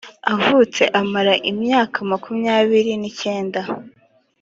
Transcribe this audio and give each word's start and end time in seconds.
avutse 0.33 0.83
amara 1.01 1.33
imyaka 1.51 1.97
makumyabiri 2.11 2.91
n 3.01 3.03
icyenda 3.11 3.61